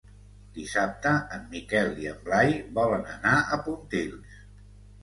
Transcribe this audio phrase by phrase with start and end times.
[0.53, 4.43] Dissabte en Miquel i en Blai volen anar a Pontils.